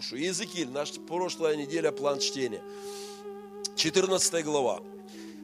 [0.00, 0.16] душу.
[0.16, 2.62] Иезекииль, наша прошлая неделя, план чтения.
[3.76, 4.80] 14 глава.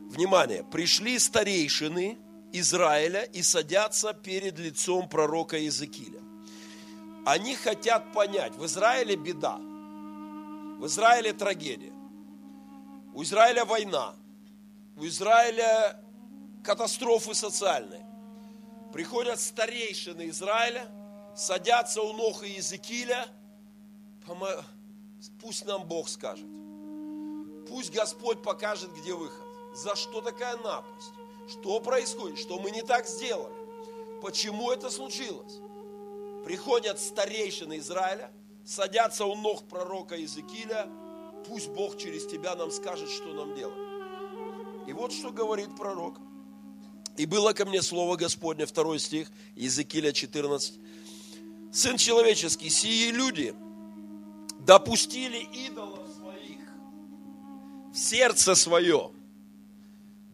[0.08, 2.16] Внимание, пришли старейшины
[2.52, 6.20] Израиля и садятся перед лицом пророка Иезекииля.
[7.26, 11.92] Они хотят понять, в Израиле беда, в Израиле трагедия,
[13.14, 14.14] у Израиля война,
[14.96, 16.00] у Израиля
[16.64, 18.06] катастрофы социальные.
[18.92, 20.86] Приходят старейшины Израиля,
[21.36, 23.26] садятся у ног Иезекииля,
[25.40, 26.46] пусть нам Бог скажет.
[27.68, 29.44] Пусть Господь покажет, где выход.
[29.74, 31.12] За что такая напасть?
[31.48, 32.38] Что происходит?
[32.38, 33.54] Что мы не так сделали?
[34.22, 35.60] Почему это случилось?
[36.44, 38.30] Приходят старейшины Израиля,
[38.64, 40.88] садятся у ног пророка Иезекииля,
[41.46, 43.76] пусть Бог через тебя нам скажет, что нам делать.
[44.86, 46.18] И вот что говорит пророк.
[47.16, 50.74] И было ко мне слово Господне, второй стих, Иезекииля 14.
[51.72, 53.54] Сын человеческий, сии люди
[54.66, 56.58] допустили идолов своих
[57.92, 59.12] в сердце свое,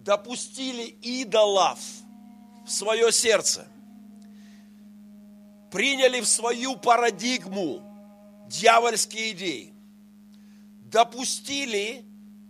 [0.00, 1.78] допустили идолов
[2.64, 3.69] в свое сердце,
[5.70, 7.83] приняли в свою парадигму
[8.48, 9.74] дьявольские идеи,
[10.91, 12.02] допустили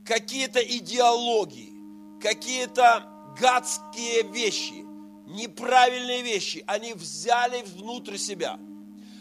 [0.06, 1.72] какие-то идеологии,
[2.20, 3.08] какие-то
[3.40, 4.84] гадские вещи,
[5.26, 8.56] неправильные вещи, они взяли внутрь себя.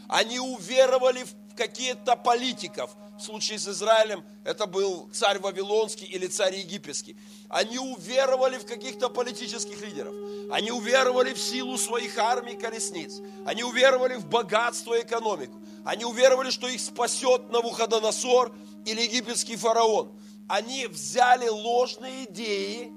[0.07, 2.89] Они уверовали в какие-то политиков.
[3.19, 7.15] В случае с Израилем это был царь Вавилонский или царь Египетский.
[7.49, 10.15] Они уверовали в каких-то политических лидеров.
[10.51, 13.21] Они уверовали в силу своих армий колесниц.
[13.45, 15.61] Они уверовали в богатство и экономику.
[15.85, 18.51] Они уверовали, что их спасет Навуходоносор
[18.85, 20.11] или египетский фараон.
[20.49, 22.91] Они взяли ложные идеи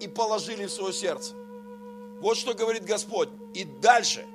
[0.00, 1.34] и положили в свое сердце.
[2.20, 3.28] Вот что говорит Господь.
[3.54, 4.26] И дальше.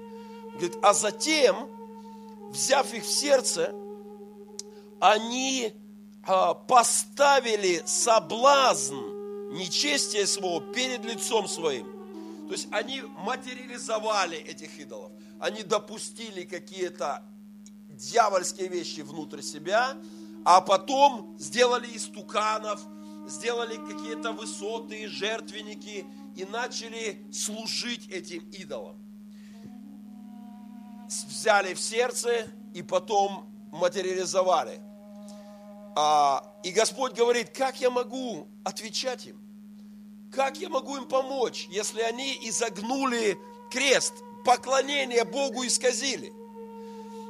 [0.53, 1.69] Говорит, а затем,
[2.49, 3.73] взяв их в сердце,
[4.99, 5.73] они
[6.23, 8.95] а, поставили соблазн
[9.51, 11.87] нечестия своего перед лицом своим.
[12.47, 15.11] То есть они материализовали этих идолов.
[15.39, 17.23] Они допустили какие-то
[17.89, 19.97] дьявольские вещи внутрь себя,
[20.45, 22.81] а потом сделали из туканов,
[23.27, 28.97] сделали какие-то высоты, жертвенники и начали служить этим идолам.
[31.07, 34.79] Взяли в сердце и потом материализовали.
[35.95, 39.39] А, и Господь говорит, как я могу отвечать им?
[40.31, 43.37] Как я могу им помочь, если они изогнули
[43.71, 44.13] крест,
[44.45, 46.31] поклонение Богу исказили?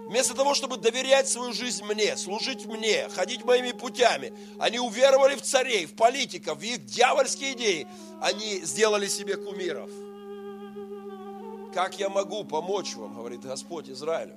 [0.07, 5.41] Вместо того, чтобы доверять свою жизнь мне, служить мне, ходить моими путями, они уверовали в
[5.41, 7.87] царей, в политиков, в их дьявольские идеи.
[8.21, 9.89] Они сделали себе кумиров.
[11.77, 14.35] Как я могу помочь вам, говорит Господь Израилю?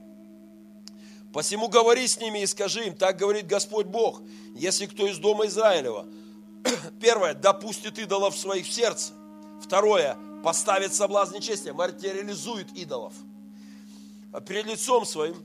[1.32, 4.20] Посему говори с ними и скажи им, так говорит Господь Бог,
[4.54, 6.06] если кто из дома Израилева,
[7.00, 9.14] первое, допустит идолов своих в сердце.
[9.64, 13.14] Второе, поставит соблазн нечестия, материализует идолов
[14.46, 15.42] перед лицом своим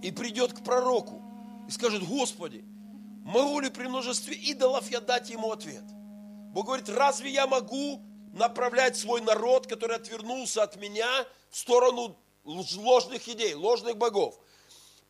[0.00, 1.20] и придет к пророку
[1.68, 2.64] и скажет, Господи,
[3.26, 5.84] могу ли при множестве идолов я дать ему ответ?
[6.54, 8.00] Бог говорит, разве я могу
[8.32, 14.38] направлять свой народ, который отвернулся от меня, в сторону ложных идей, ложных богов?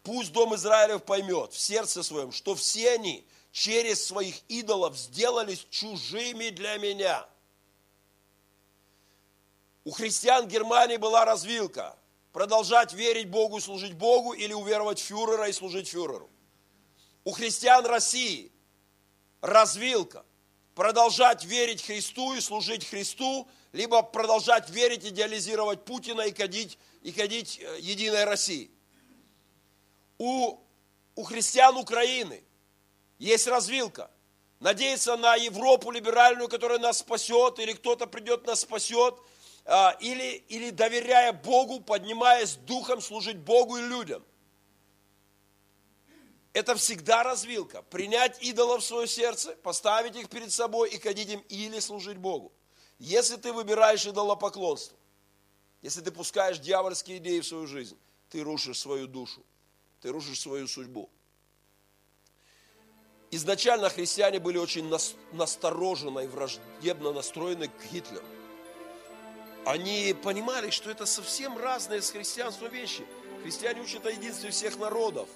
[0.02, 6.50] Пусть дом Израилев поймет в сердце своем, что все они через своих идолов сделались чужими
[6.50, 7.26] для меня.
[9.84, 11.96] У христиан Германии была развилка
[12.32, 16.30] продолжать верить Богу и служить Богу или уверовать фюрера и служить фюреру.
[17.24, 18.52] У христиан России
[19.40, 20.24] развилка.
[20.78, 27.58] Продолжать верить Христу и служить Христу, либо продолжать верить, идеализировать Путина и кадить, и кадить
[27.58, 28.70] э, Единой России.
[30.18, 30.56] У,
[31.16, 32.44] у христиан Украины
[33.18, 34.08] есть развилка.
[34.60, 39.16] Надеяться на Европу либеральную, которая нас спасет, или кто-то придет, нас спасет–
[39.70, 44.24] а, или, или доверяя Богу, поднимаясь духом, служить Богу и людям.
[46.52, 47.82] Это всегда развилка.
[47.82, 52.52] Принять идолов в свое сердце, поставить их перед собой и ходить им или служить Богу.
[52.98, 54.96] Если ты выбираешь идолопоклонство,
[55.82, 57.96] если ты пускаешь дьявольские идеи в свою жизнь,
[58.30, 59.44] ты рушишь свою душу,
[60.00, 61.08] ты рушишь свою судьбу.
[63.30, 64.90] Изначально христиане были очень
[65.32, 68.24] настороженно и враждебно настроены к Гитлеру
[69.68, 73.04] они понимали, что это совсем разные с христианством вещи.
[73.42, 75.28] Христиане учат о единстве всех народов.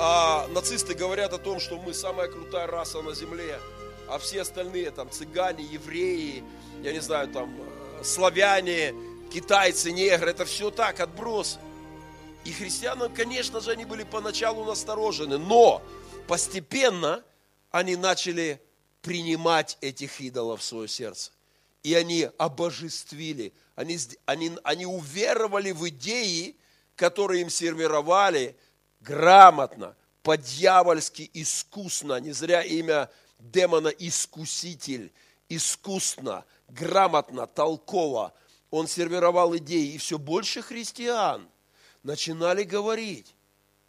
[0.00, 3.58] А нацисты говорят о том, что мы самая крутая раса на земле,
[4.08, 6.44] а все остальные там цыгане, евреи,
[6.84, 8.94] я не знаю, там э, славяне,
[9.32, 11.58] китайцы, негры, это все так, отбросы.
[12.44, 15.82] И христианам, конечно же, они были поначалу насторожены, но
[16.28, 17.24] постепенно
[17.72, 18.62] они начали
[19.02, 21.32] принимать этих идолов в свое сердце.
[21.82, 26.56] И они обожествили, они, они, они уверовали в идеи,
[26.94, 28.56] которые им сервировали
[29.00, 35.12] грамотно, по-дьявольски искусно, не зря имя демона искуситель,
[35.48, 38.34] искусно, грамотно, толково.
[38.70, 41.48] Он сервировал идеи, и все больше христиан
[42.02, 43.34] начинали говорить,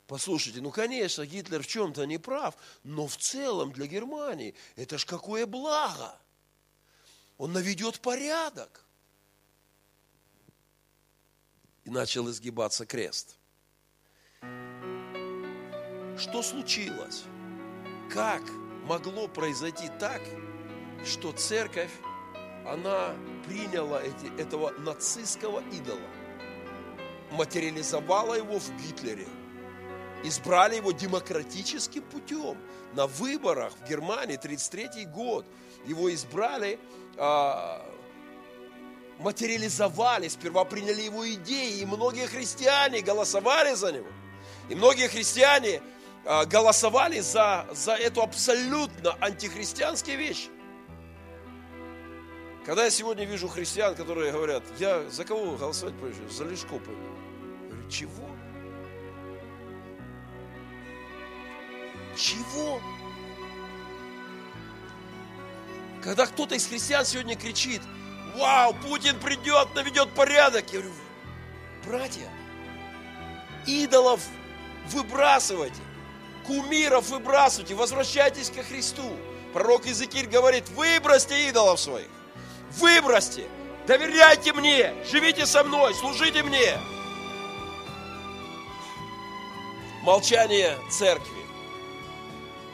[0.09, 5.06] Послушайте, ну, конечно, Гитлер в чем-то не прав, но в целом для Германии это ж
[5.06, 6.17] какое благо.
[7.38, 8.83] Он наведет порядок.
[11.83, 13.35] И начал изгибаться крест.
[16.19, 17.24] Что случилось?
[18.12, 18.42] Как
[18.86, 20.21] могло произойти так,
[21.06, 21.92] что церковь,
[22.68, 23.16] она
[23.48, 26.00] приняла эти, этого нацистского идола,
[27.31, 29.27] материализовала его в Гитлере–
[30.24, 32.57] избрали его демократическим путем.
[32.94, 35.45] На выборах в Германии, 33 год,
[35.86, 36.80] его избрали,
[37.18, 37.86] а,
[39.19, 44.07] материализовали, сперва приняли его идеи, и многие христиане голосовали за него.
[44.69, 45.81] И многие христиане
[46.29, 50.49] голосовали за, за эту абсолютно антихристианские вещи.
[52.65, 56.29] Когда я сегодня вижу христиан, которые говорят, я за кого голосовать пойду?
[56.29, 57.01] За Лешко пойду.
[57.63, 58.29] Я говорю, чего?
[62.15, 62.79] Чего?
[66.03, 67.81] Когда кто-то из христиан сегодня кричит,
[68.35, 70.65] вау, Путин придет, наведет порядок.
[70.71, 70.93] Я говорю,
[71.85, 72.29] братья,
[73.65, 74.21] идолов
[74.89, 75.81] выбрасывайте,
[76.49, 79.15] кумиров выбрасывайте, возвращайтесь ко Христу.
[79.53, 82.07] Пророк Иезекииль говорит, выбросьте идолов своих,
[82.71, 83.45] выбросьте,
[83.85, 86.75] доверяйте мне, живите со мной, служите мне.
[90.01, 91.43] Молчание церкви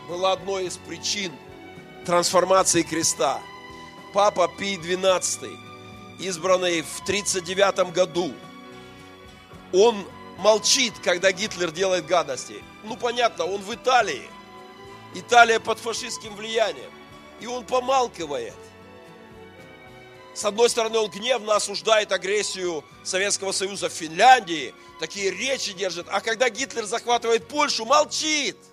[0.07, 1.33] была одной из причин
[2.06, 3.42] трансформации креста.
[4.13, 5.57] Папа Пий XII,
[6.19, 8.31] избранный в 1939 году,
[9.74, 10.06] он
[10.38, 12.64] молчит, когда Гитлер делает гадости.
[12.84, 14.30] Ну, понятно, он в Италии.
[15.14, 16.92] Италия под фашистским влиянием.
[17.40, 18.54] И он помалкивает.
[20.34, 26.20] С одной стороны, он гневно осуждает агрессию Советского Союза в Финляндии, такие речи держит, а
[26.20, 28.58] когда Гитлер захватывает Польшу, молчит–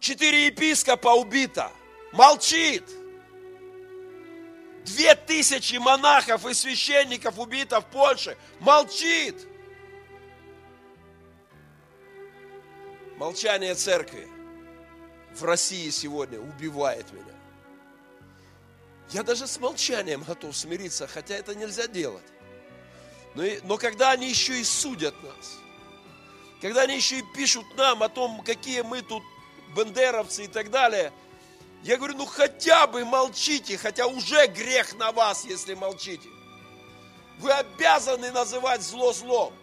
[0.00, 1.70] Четыре епископа убито.
[2.12, 2.84] Молчит.
[4.94, 8.36] Две тысячи монахов и священников убито в Польше.
[8.58, 9.36] Молчит.
[13.16, 14.28] Молчание церкви
[15.34, 17.34] в России сегодня убивает меня.
[19.10, 22.26] Я даже с молчанием готов смириться, хотя это нельзя делать.
[23.34, 25.58] Но, но когда они еще и судят нас,
[26.60, 29.22] когда они еще и пишут нам о том, какие мы тут
[29.76, 31.12] бендеровцы и так далее.
[31.82, 36.28] Я говорю, ну хотя бы молчите, хотя уже грех на вас, если молчите.
[37.38, 39.54] Вы обязаны называть зло злом.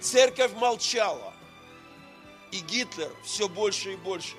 [0.00, 1.34] Церковь молчала.
[2.52, 4.36] И Гитлер все больше и больше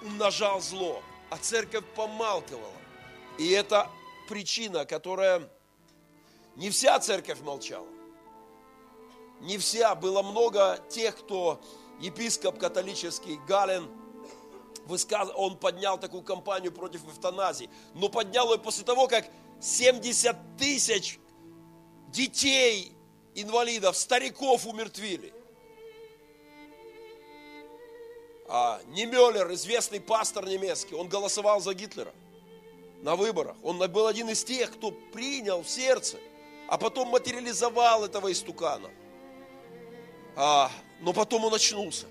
[0.00, 2.72] умножал зло, а церковь помалкивала.
[3.38, 3.90] И это
[4.28, 5.48] причина, которая
[6.56, 7.86] не вся церковь молчала.
[9.40, 11.60] Не вся, было много тех, кто
[12.00, 13.88] епископ католический Гален,
[15.34, 19.26] он поднял такую кампанию против эвтаназии, но поднял ее после того, как
[19.60, 21.18] 70 тысяч
[22.08, 22.92] детей,
[23.34, 25.34] инвалидов, стариков умертвили.
[28.48, 32.14] А Немеллер, известный пастор немецкий, он голосовал за Гитлера
[33.02, 33.56] на выборах.
[33.62, 36.16] Он был один из тех, кто принял в сердце,
[36.66, 38.90] а потом материализовал этого истукана.
[40.34, 42.06] А, но потом он очнулся.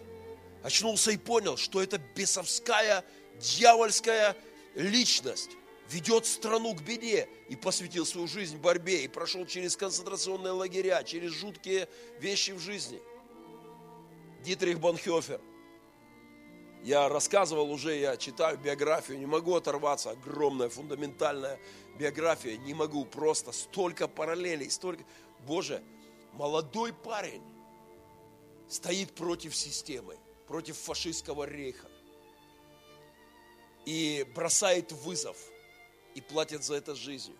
[0.63, 3.03] Очнулся и понял, что это бесовская,
[3.39, 4.35] дьявольская
[4.75, 5.51] личность
[5.89, 11.31] ведет страну к беде и посвятил свою жизнь борьбе и прошел через концентрационные лагеря, через
[11.31, 11.87] жуткие
[12.19, 12.99] вещи в жизни.
[14.43, 15.41] Дитрих Бонхёфер.
[16.83, 21.59] Я рассказывал уже, я читаю биографию, не могу оторваться, огромная, фундаментальная
[21.97, 25.03] биография, не могу, просто столько параллелей, столько...
[25.45, 25.81] Боже,
[26.33, 27.41] молодой парень,
[28.69, 31.87] стоит против системы, против фашистского рейха.
[33.85, 35.37] И бросает вызов,
[36.13, 37.37] и платит за это жизнью.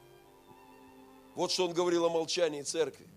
[1.35, 3.07] Вот что он говорил о молчании церкви.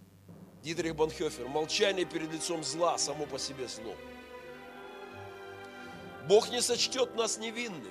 [0.62, 1.48] Дитрих Бонхёфер.
[1.48, 3.94] Молчание перед лицом зла само по себе зло.
[6.28, 7.90] Бог не сочтет нас невинными.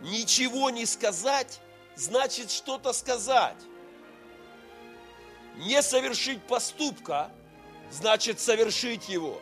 [0.00, 1.60] Ничего не сказать,
[1.94, 3.56] значит что-то сказать.
[5.56, 7.30] Не совершить поступка
[7.90, 9.40] значит совершить его.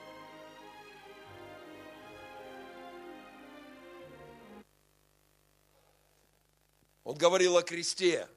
[7.05, 8.29] Он говорил о кресте,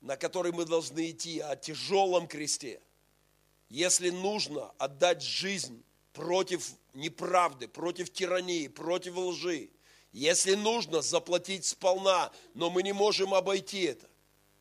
[0.00, 2.80] на который мы должны идти, о тяжелом кресте.
[3.70, 9.70] Если нужно отдать жизнь против неправды, против тирании, против лжи,
[10.12, 14.08] если нужно заплатить сполна, но мы не можем обойти это,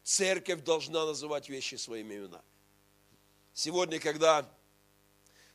[0.04, 2.44] церковь должна называть вещи своими именами.
[3.54, 4.50] Сегодня, когда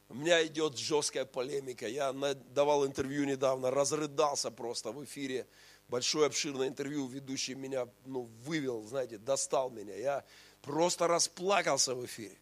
[0.09, 5.47] у меня идет жесткая полемика, я давал интервью недавно, разрыдался просто в эфире,
[5.89, 9.95] большое обширное интервью, ведущий меня ну, вывел, знаете, достал меня.
[9.97, 10.25] Я
[10.63, 12.39] просто расплакался в эфире.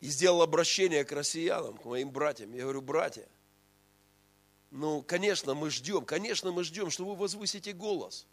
[0.00, 2.52] И сделал обращение к россиянам, к моим братьям.
[2.54, 3.28] Я говорю, братья,
[4.70, 8.26] ну, конечно, мы ждем, конечно, мы ждем, что вы возвысите голос.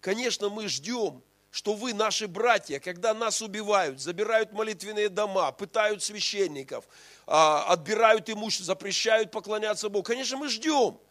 [0.00, 6.86] Конечно, мы ждем, что вы, наши братья, когда нас убивают, забирают молитвенные дома, пытают священников,
[7.26, 10.04] а, отбирают имущество, запрещают поклоняться Богу.
[10.04, 10.98] Конечно, мы ждем–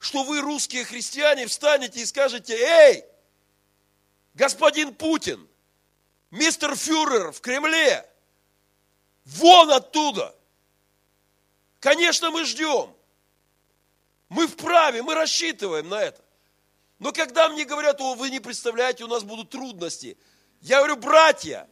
[0.00, 3.04] что вы, русские христиане, встанете и скажете, эй,
[4.32, 5.46] господин Путин,
[6.30, 8.10] мистер фюрер в Кремле,
[9.26, 10.34] вон оттуда.
[11.80, 12.94] Конечно, мы ждем.
[14.30, 16.24] Мы вправе, мы рассчитываем на это.
[17.00, 20.18] Но когда мне говорят, о, вы не представляете, у нас будут трудности.
[20.60, 21.66] Я говорю, братья,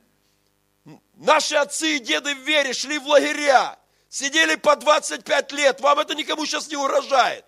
[1.14, 6.14] наши отцы и деды в вере шли в лагеря, сидели по 25 лет, вам это
[6.14, 7.44] никому сейчас не урожает.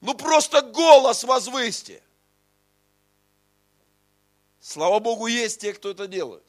[0.00, 2.02] Ну просто голос возвысьте.
[4.60, 6.44] Слава Богу, есть те, кто это делает.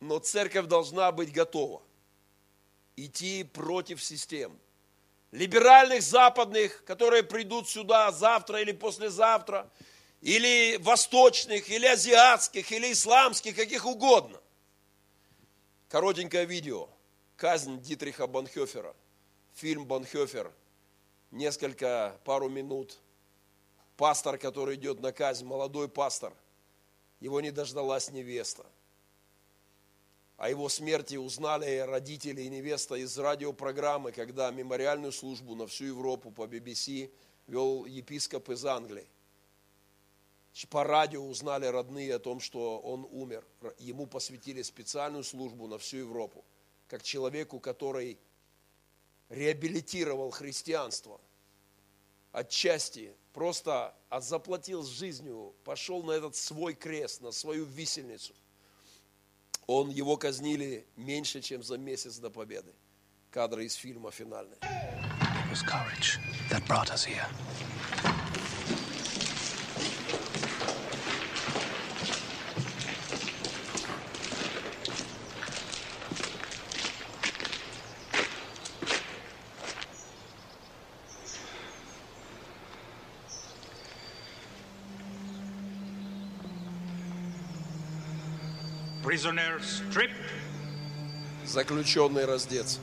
[0.00, 1.80] Но церковь должна быть готова
[2.96, 4.58] идти против систем.
[5.32, 9.68] Либеральных западных, которые придут сюда завтра или послезавтра,
[10.20, 14.40] или восточных, или азиатских, или исламских, каких угодно.
[15.88, 16.88] Коротенькое видео.
[17.36, 18.94] Казнь Дитриха Бонхёфера.
[19.54, 20.52] Фильм Бонхёфер–
[21.32, 22.98] несколько, пару минут.
[23.96, 26.32] Пастор, который идет на казнь, молодой пастор,
[27.20, 28.64] его не дождалась невеста.
[30.42, 36.32] О его смерти узнали родители и невеста из радиопрограммы, когда мемориальную службу на всю Европу
[36.32, 37.12] по BBC
[37.46, 39.06] вел епископ из Англии.
[40.68, 43.46] По радио узнали родные о том, что он умер.
[43.78, 46.44] Ему посвятили специальную службу на всю Европу,
[46.88, 48.18] как человеку, который
[49.28, 51.20] реабилитировал христианство.
[52.32, 58.34] Отчасти просто заплатил жизнью, пошел на этот свой крест, на свою висельницу.
[59.66, 62.72] Он, его казнили меньше, чем за месяц до победы.
[63.30, 64.58] Кадры из фильма финальные.
[91.44, 92.80] Заключенный раздец.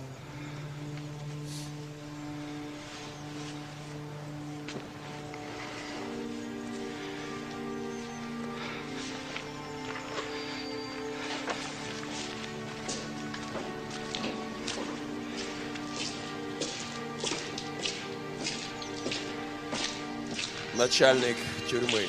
[20.76, 21.36] начальник
[21.70, 22.08] тюрьмы.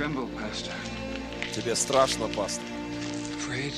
[0.00, 0.72] Tremble, Pastor.
[1.54, 2.64] Тебе страшно, пастор?
[3.36, 3.74] Afraid?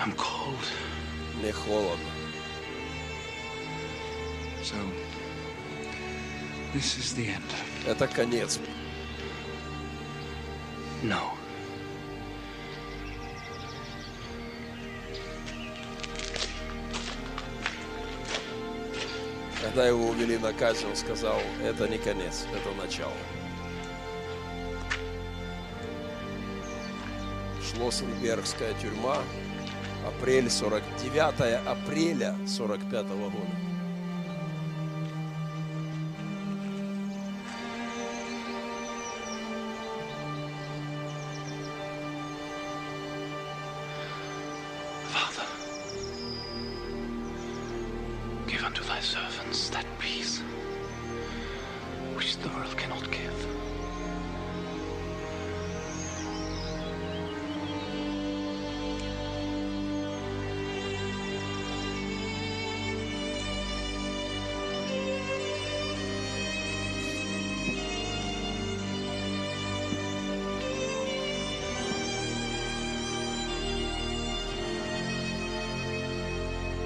[0.00, 0.64] I'm cold.
[1.38, 2.10] Мне холодно.
[4.64, 4.74] So,
[6.74, 7.50] this is the end.
[7.86, 8.58] Это конец.
[11.04, 11.41] No.
[19.72, 23.14] Когда его увели на казнь, он сказал, это не конец, это начало.
[27.62, 29.16] Шлоссенбергская тюрьма,
[30.06, 33.61] апрель 49 апреля 45 года.
[52.42, 53.22] the earth cannot give.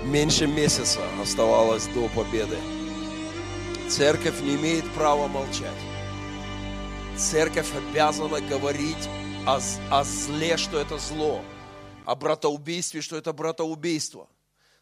[0.05, 2.57] Меньше месяца оставалось до победы.
[3.89, 5.79] Церковь не имеет права молчать.
[7.17, 9.09] Церковь обязана говорить
[9.47, 11.41] о, о зле, что это зло,
[12.05, 14.29] о братоубийстве, что это братоубийство.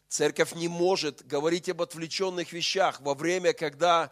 [0.09, 4.11] Церковь не может говорить об отвлеченных вещах во время, когда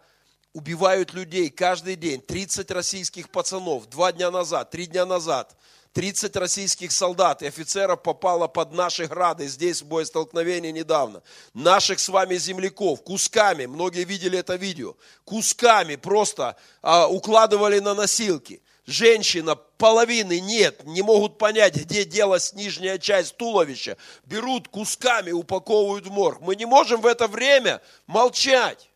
[0.52, 2.20] убивают людей каждый день.
[2.20, 5.56] 30 российских пацанов два дня назад, три дня назад.
[5.94, 11.22] 30 российских солдат и офицеров попало под наши грады здесь в боестолкновении недавно.
[11.54, 18.60] Наших с вами земляков кусками, многие видели это видео, кусками просто а, укладывали на носилки.
[18.86, 23.96] Женщина, половины нет, не могут понять, где делась нижняя часть туловища.
[24.24, 26.40] Берут кусками, упаковывают в морг.
[26.40, 28.90] Мы не можем в это время молчать.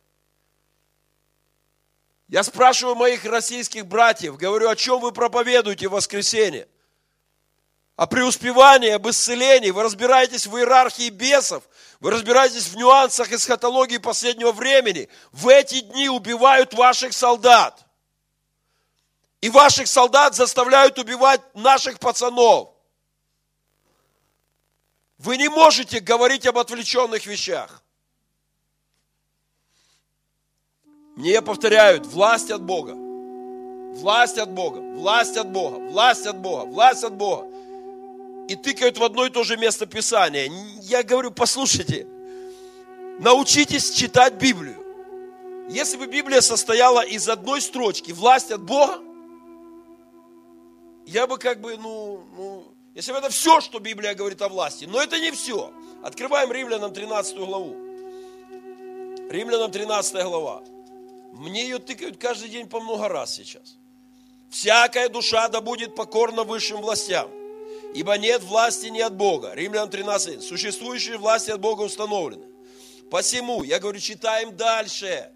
[2.27, 6.67] Я спрашиваю моих российских братьев, говорю, о чем вы проповедуете в воскресенье?
[7.99, 9.71] О преуспевании, об исцелении.
[9.71, 11.67] Вы разбираетесь в иерархии бесов,
[11.99, 15.09] вы разбираетесь в нюансах эсхатологии последнего времени.
[15.33, 17.85] В эти дни убивают ваших солдат.
[19.41, 22.69] И ваших солдат заставляют убивать наших пацанов.
[25.17, 27.83] Вы не можете говорить об отвлеченных вещах.
[31.17, 32.93] Мне повторяют, власть от Бога.
[32.93, 37.48] Власть от Бога, власть от Бога, власть от Бога, власть от Бога.
[38.49, 40.51] И тыкают в одно и то же место Писания.
[40.81, 42.07] Я говорю, послушайте,
[43.19, 44.83] научитесь читать Библию.
[45.69, 49.03] Если бы Библия состояла из одной строчки, власть от Бога,
[51.05, 54.85] я бы как бы, ну, ну, если бы это все, что Библия говорит о власти,
[54.85, 55.71] но это не все.
[56.03, 57.75] Открываем Римлянам 13 главу.
[59.29, 60.63] Римлянам 13 глава.
[61.33, 63.77] Мне ее тыкают каждый день по много раз сейчас.
[64.49, 67.29] Всякая душа да будет покорна высшим властям,
[67.93, 69.53] ибо нет власти ни от Бога.
[69.53, 70.41] Римлян 13.
[70.43, 72.45] Существующие власти от Бога установлены.
[73.09, 75.31] Посему, я говорю, читаем дальше.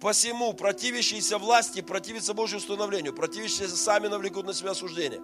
[0.00, 5.20] Посему противящиеся власти противятся Божьему установлению, противящиеся сами навлекут на себя осуждение.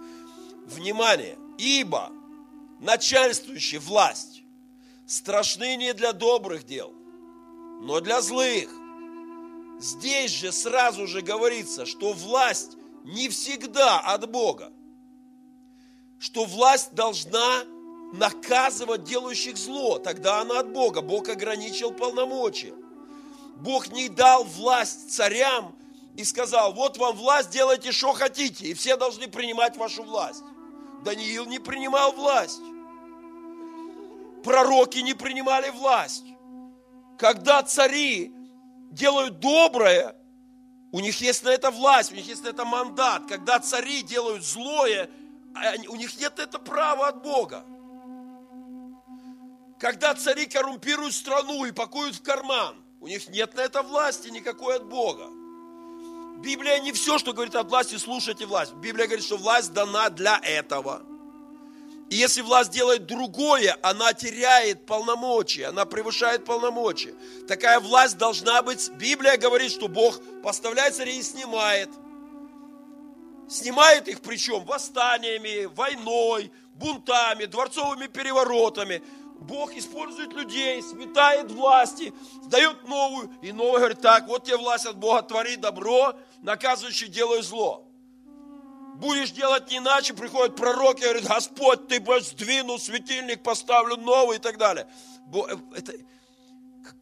[0.66, 1.38] Внимание!
[1.58, 2.12] Ибо
[2.80, 4.42] начальствующая власть
[5.06, 6.92] страшны не для добрых дел,
[7.80, 8.68] но для злых–
[9.78, 14.72] Здесь же сразу же говорится, что власть не всегда от Бога.
[16.18, 17.64] Что власть должна
[18.12, 21.02] наказывать делающих зло, тогда она от Бога.
[21.02, 22.74] Бог ограничил полномочия.
[23.56, 25.76] Бог не дал власть царям
[26.16, 30.42] и сказал, вот вам власть, делайте, что хотите, и все должны принимать вашу власть.
[31.04, 32.60] Даниил не принимал власть.
[34.44, 36.24] Пророки не принимали власть.
[37.18, 38.32] Когда цари
[38.90, 40.16] делают доброе,
[40.92, 43.24] у них есть на это власть, у них есть на это мандат.
[43.28, 45.10] Когда цари делают злое,
[45.88, 47.64] у них нет это права от Бога.
[49.78, 54.76] Когда цари коррумпируют страну и пакуют в карман, у них нет на это власти никакой
[54.76, 55.26] от Бога.
[56.42, 58.72] Библия не все, что говорит от власти, слушайте власть.
[58.74, 61.02] Библия говорит, что власть дана для этого–
[62.08, 67.14] и если власть делает другое, она теряет полномочия, она превышает полномочия.
[67.48, 71.88] Такая власть должна быть, Библия говорит, что Бог поставляет царей и снимает.
[73.48, 79.02] Снимает их причем восстаниями, войной, бунтами, дворцовыми переворотами.
[79.40, 82.12] Бог использует людей, сметает власти,
[82.46, 83.30] дает новую.
[83.42, 87.86] И новый говорит, так, вот тебе власть от Бога, твори добро, наказывающий делай зло
[88.96, 94.38] будешь делать не иначе, приходят пророки и говорят, Господь, ты бы сдвинул светильник, поставлю новый
[94.38, 94.86] и так далее.
[95.32, 95.92] Э, это,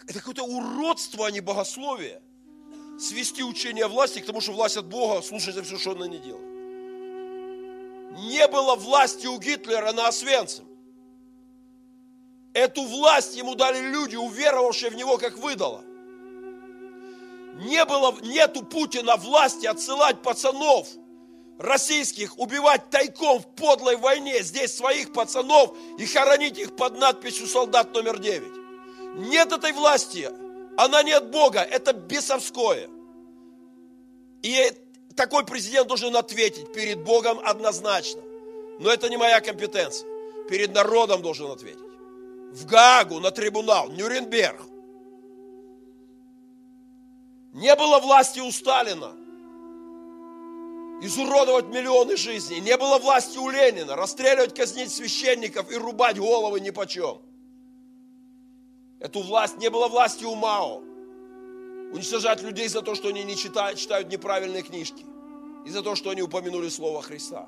[0.06, 2.20] это какое-то уродство, а не богословие.
[2.98, 6.18] Свести учение власти к тому, что власть от Бога, слушать за все, что она не
[6.18, 6.44] делает.
[8.18, 10.66] Не было власти у Гитлера на Освенцим.
[12.52, 15.82] Эту власть ему дали люди, уверовавшие в него, как выдало.
[17.56, 20.88] Не было, нету Путина власти отсылать пацанов–
[21.58, 27.94] российских убивать тайком в подлой войне здесь своих пацанов и хоронить их под надписью «Солдат
[27.94, 29.28] номер 9».
[29.28, 30.28] Нет этой власти,
[30.76, 32.88] она не от Бога, это бесовское.
[34.42, 34.72] И
[35.16, 38.22] такой президент должен ответить перед Богом однозначно.
[38.80, 40.08] Но это не моя компетенция.
[40.48, 41.78] Перед народом должен ответить.
[42.52, 44.60] В Гаагу, на трибунал, Нюрнберг.
[47.52, 49.12] Не было власти у Сталина–
[51.04, 52.60] изуродовать миллионы жизней.
[52.60, 57.20] Не было власти у Ленина расстреливать, казнить священников и рубать головы ни почем.
[59.00, 60.78] Эту власть, не было власти у Мао.
[61.92, 65.04] Уничтожать людей за то, что они не читают, читают неправильные книжки.
[65.66, 67.46] И за то, что они упомянули Слово Христа.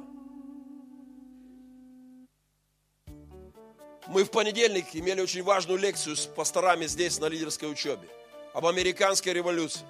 [4.09, 8.09] Мы в понедельник имели очень важную лекцию с пасторами здесь на лидерской учебе
[8.55, 9.85] об американской революции.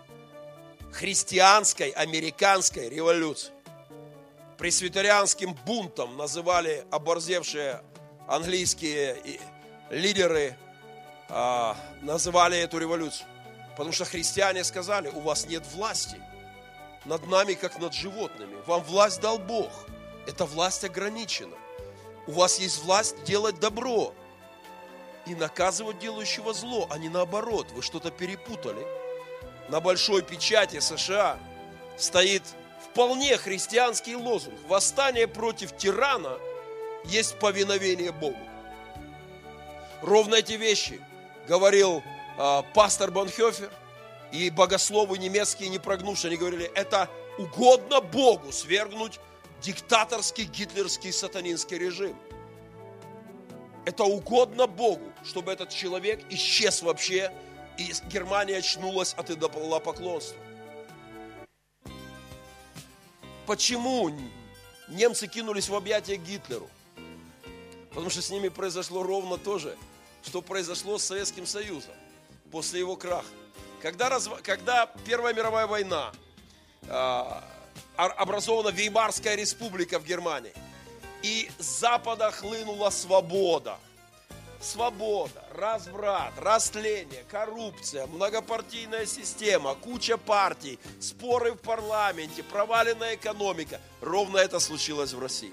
[0.90, 3.52] Христианской американской революции.
[4.56, 7.82] Пресвитерианским бунтом называли оборзевшие
[8.26, 9.38] английские
[9.90, 10.56] лидеры,
[11.28, 13.26] а, называли эту революцию.
[13.76, 16.20] Потому что христиане сказали, у вас нет власти
[17.04, 18.56] над нами, как над животными.
[18.66, 19.70] Вам власть дал Бог.
[20.26, 21.56] Эта власть ограничена.
[22.26, 24.12] У вас есть власть делать добро
[25.26, 27.70] и наказывать делающего зло, а не наоборот.
[27.72, 28.84] Вы что-то перепутали.
[29.68, 31.38] На большой печати США
[31.96, 32.42] стоит
[32.84, 34.58] вполне христианский лозунг.
[34.68, 36.38] Восстание против тирана
[37.04, 38.38] есть повиновение Богу.
[40.02, 41.00] Ровно эти вещи
[41.46, 42.02] говорил
[42.38, 43.70] э, пастор Бонхёфер
[44.32, 49.20] и богословы немецкие, не прогнувшие, они говорили, это угодно Богу свергнуть
[49.62, 52.16] диктаторский гитлерский сатанинский режим.
[53.84, 57.32] Это угодно Богу, чтобы этот человек исчез вообще,
[57.78, 60.36] и Германия очнулась от идолопоклонства.
[63.46, 64.10] Почему
[64.88, 66.68] немцы кинулись в объятия Гитлеру?
[67.90, 69.76] Потому что с ними произошло ровно то же,
[70.26, 71.94] что произошло с Советским Союзом
[72.50, 73.26] после его краха.
[73.80, 74.32] Когда, разв...
[74.42, 76.12] Когда Первая мировая война,
[76.82, 77.22] э,
[77.96, 80.52] образована Веймарская республика в Германии,
[81.22, 83.78] и с запада хлынула свобода.
[84.60, 93.80] Свобода, разврат, растление, коррупция, многопартийная система, куча партий, споры в парламенте, проваленная экономика.
[94.00, 95.52] Ровно это случилось в России.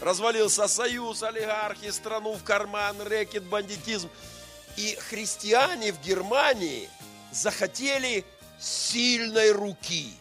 [0.00, 4.08] Развалился союз, олигархи, страну в карман, рэкет, бандитизм.
[4.76, 6.88] И христиане в Германии
[7.32, 8.24] захотели
[8.60, 10.12] сильной руки.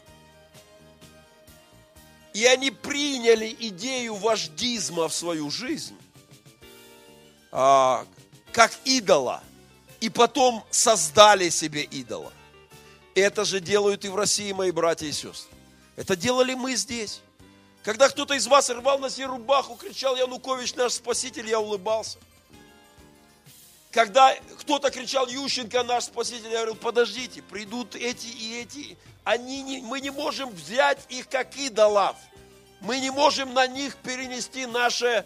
[2.34, 5.98] И они приняли идею вождизма в свою жизнь,
[7.52, 8.06] а,
[8.52, 9.44] как идола,
[10.00, 12.32] и потом создали себе идола.
[13.16, 15.50] Это же делают и в России мои братья и сестры.
[15.96, 17.22] Это делали мы здесь.
[17.88, 22.18] Когда кто-то из вас рвал на себе рубаху, кричал Янукович наш спаситель, я улыбался.
[23.92, 28.98] Когда кто-то кричал Ющенко наш спаситель, я говорил, подождите, придут эти и эти.
[29.24, 32.18] Они не, мы не можем взять их как идолов.
[32.82, 35.24] Мы не можем на них перенести наше,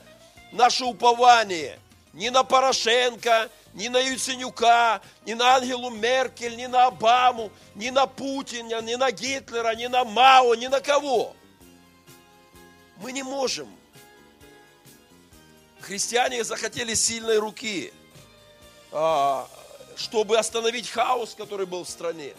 [0.51, 1.79] наше упование.
[2.13, 8.05] Ни на Порошенко, ни на Юценюка, ни на Ангелу Меркель, ни на Обаму, ни на
[8.05, 11.35] Путина, ни на Гитлера, ни на Мао, ни на кого.
[13.01, 13.67] Мы не можем.
[15.79, 17.91] Христиане захотели сильной руки,
[18.91, 19.49] а,
[19.95, 22.35] чтобы остановить хаос, который был в стране.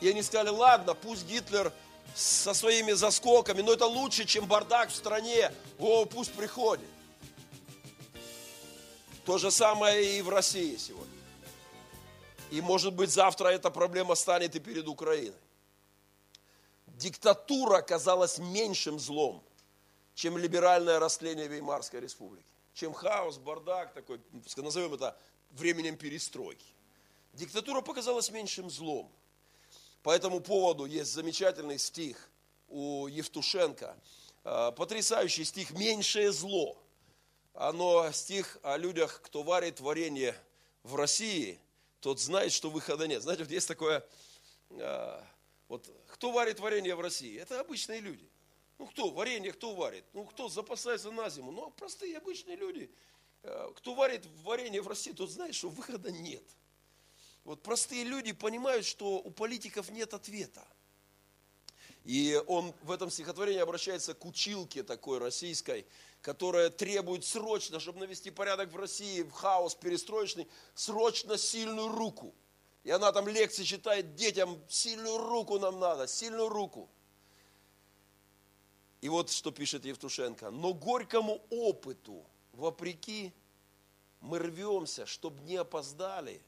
[0.00, 1.70] И они сказали, ладно, пусть Гитлер
[2.14, 5.52] со своими заскоками, но это лучше, чем бардак в стране.
[5.78, 6.88] О, пусть приходит.
[9.26, 11.12] То же самое и в России сегодня.
[12.50, 15.36] И может быть завтра эта проблема станет и перед Украиной.
[16.86, 19.44] Диктатура оказалась меньшим злом–
[20.14, 24.20] чем либеральное растление Веймарской республики, чем хаос, бардак такой,
[24.56, 25.18] назовем это
[25.50, 26.66] временем перестройки.
[27.32, 29.10] Диктатура показалась меньшим злом.
[30.02, 32.30] По этому поводу есть замечательный стих
[32.68, 33.96] у Евтушенко,
[34.44, 36.76] э, потрясающий стих «Меньшее зло».
[37.54, 40.34] Оно стих о людях, кто варит варенье
[40.82, 41.60] в России,
[42.00, 43.22] тот знает, что выхода нет.
[43.22, 44.04] Знаете, вот есть такое,
[44.70, 45.22] э,
[45.68, 47.38] вот кто варит варенье в России?
[47.38, 48.28] Это обычные люди.
[48.82, 50.04] Ну кто, варенье кто варит?
[50.12, 51.52] Ну кто запасается на зиму?
[51.52, 52.90] Ну простые обычные люди.
[53.44, 56.42] Э, кто варит варенье в России, тот знает, что выхода нет.
[57.44, 60.66] Вот простые люди понимают, что у политиков нет ответа.
[62.04, 65.86] И он в этом стихотворении обращается к училке такой российской,
[66.20, 72.34] которая требует срочно, чтобы навести порядок в России, в хаос перестроечный, срочно сильную руку.
[72.82, 76.90] И она там лекции читает детям, сильную руку нам надо, сильную руку.
[79.02, 80.50] И вот что пишет Евтушенко.
[80.50, 83.32] Но горькому опыту, вопреки,
[84.20, 86.40] мы рвемся, чтобы не опоздали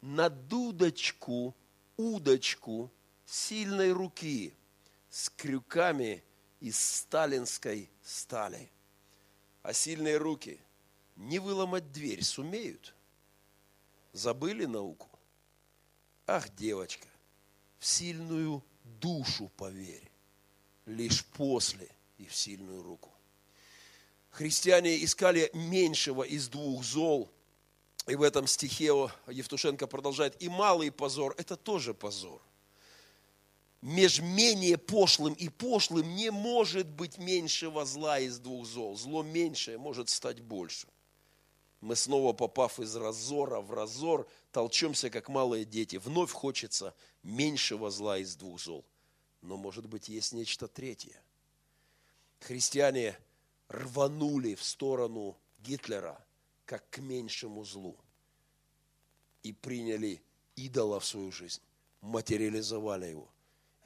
[0.00, 1.54] на дудочку,
[1.98, 2.90] удочку
[3.26, 4.54] сильной руки
[5.10, 6.24] с крюками
[6.60, 8.70] из сталинской стали.
[9.62, 10.58] А сильные руки
[11.14, 12.94] не выломать дверь сумеют.
[14.14, 15.10] Забыли науку?
[16.26, 17.08] Ах, девочка,
[17.78, 20.05] в сильную душу поверь
[20.86, 23.12] лишь после и в сильную руку.
[24.30, 27.30] Христиане искали меньшего из двух зол.
[28.06, 32.40] И в этом стихе Евтушенко продолжает, и малый позор– это тоже позор.
[33.82, 38.96] Меж менее пошлым и пошлым не может быть меньшего зла из двух зол.
[38.96, 40.86] Зло меньшее может стать больше.
[41.80, 45.96] мы снова, попав из разора в разор, толчемся, как малые дети.
[45.96, 48.84] Вновь хочется меньшего зла из двух зол.
[49.42, 51.22] Но, может быть, есть нечто третье.
[52.40, 53.16] Христиане
[53.68, 56.24] рванули в сторону Гитлера,
[56.64, 57.96] как к меньшему злу.
[59.42, 60.20] И приняли
[60.56, 61.60] идола в свою жизнь,
[62.00, 63.28] материализовали его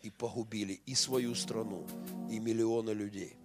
[0.02, 1.86] и погубили и свою страну,
[2.30, 3.36] и миллионы людей.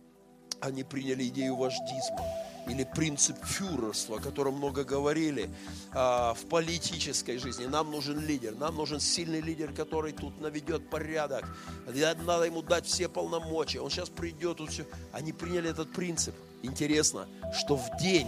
[0.61, 5.49] Они приняли идею вождизма или принцип фюрерства, о котором много говорили
[5.91, 7.65] а, в политической жизни.
[7.65, 11.45] Нам нужен лидер, нам нужен сильный лидер, который тут наведет порядок.
[11.85, 13.79] Надо ему дать все полномочия.
[13.79, 14.85] Он сейчас придет, тут все.
[15.11, 16.35] Они приняли этот принцип.
[16.63, 18.27] Интересно, что в день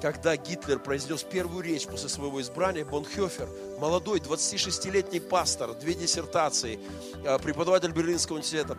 [0.00, 6.78] когда Гитлер произнес первую речь после своего избрания, Бонхёфер, молодой 26-летний пастор, две диссертации,
[7.24, 8.76] а, преподаватель Берлинского университета,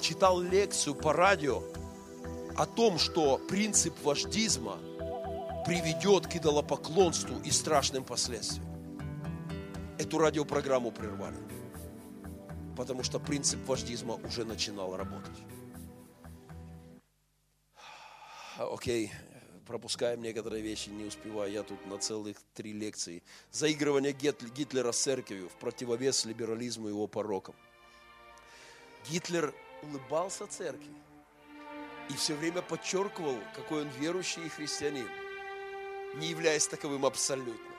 [0.00, 1.62] читал лекцию по радио
[2.56, 4.78] о том, что принцип вождизма
[5.66, 8.66] приведет к идолопоклонству и страшным последствиям.
[9.98, 11.38] Эту радиопрограмму прервали,
[12.76, 15.38] потому что принцип вождизма уже начинал работать.
[18.58, 19.12] Окей,
[19.66, 21.50] пропускаем некоторые вещи, не успеваю.
[21.52, 23.22] Я тут на целых три лекции.
[23.50, 27.54] Заигрывание Гитлера с церковью в противовес либерализму и его порокам.
[29.08, 31.01] Гитлер улыбался церкви
[32.10, 35.08] и все время подчеркивал, какой он верующий и христианин,
[36.16, 37.72] не являясь таковым абсолютно.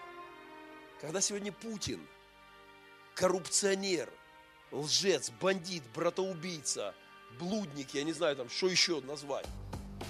[1.02, 2.00] Когда сегодня Путин,
[3.16, 4.10] коррупционер,
[4.72, 6.96] лжец, бандит, братоубийца,
[7.40, 9.46] блудник, я не знаю там, что еще назвать,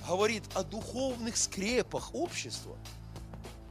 [0.07, 2.77] говорит о духовных скрепах общества,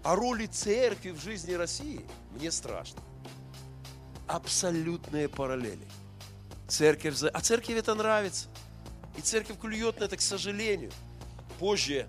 [0.02, 3.00] о роли церкви в жизни России, мне страшно.
[4.26, 5.86] Абсолютные параллели.
[6.68, 8.48] Церковь, а церкви это нравится.
[9.16, 10.90] И церковь клюет на это, к сожалению.
[11.58, 12.08] Позже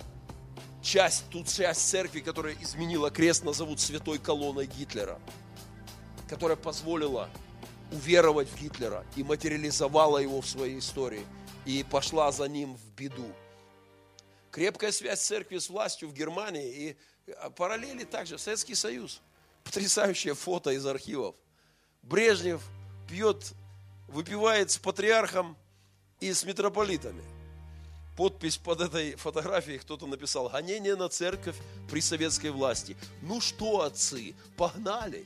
[0.82, 5.20] часть, ту часть церкви, которая изменила крест, назовут святой колонной Гитлера,
[6.30, 7.30] которая позволила
[7.92, 11.26] уверовать в Гитлера и материализовала его в своей истории
[11.66, 13.32] и пошла за ним в беду.
[14.52, 16.98] Крепкая связь церкви с властью в Германии и
[17.40, 19.22] а, параллели также Советский Союз.
[19.64, 21.36] Потрясающее фото из архивов.
[22.02, 22.62] Брежнев
[23.08, 23.54] пьет,
[24.08, 25.58] выпивает с патриархом
[26.24, 27.24] и с митрополитами.
[28.16, 31.56] Подпись под этой фотографией кто-то написал «Гонение на церковь
[31.90, 32.96] при советской власти».
[33.22, 35.26] Ну что, отцы, погнали!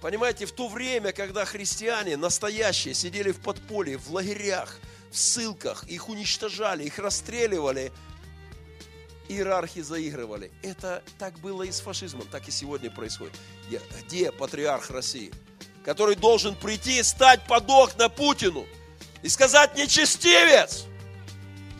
[0.00, 4.78] Понимаете, в то время, когда христиане настоящие сидели в подполье, в лагерях,
[5.10, 7.92] в ссылках, их уничтожали, их расстреливали,
[9.28, 10.50] иерархи заигрывали.
[10.62, 13.34] Это так было и с фашизмом, так и сегодня происходит.
[14.06, 15.30] Где патриарх России?
[15.84, 18.66] Который должен прийти и стать под окна Путину
[19.22, 20.84] и сказать, нечестивец,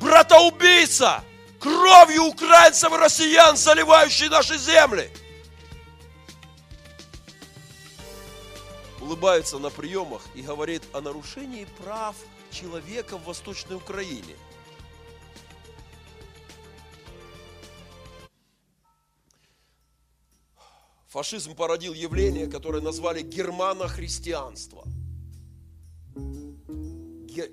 [0.01, 1.23] братоубийца,
[1.59, 5.11] кровью украинцев и россиян, заливающий наши земли.
[9.01, 12.15] Улыбается на приемах и говорит о нарушении прав
[12.51, 14.37] человека в Восточной Украине–
[21.11, 24.85] Фашизм породил явление, которое назвали германо-христианство.
[26.15, 27.51] Ге...